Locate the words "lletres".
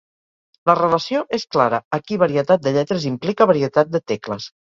2.79-3.07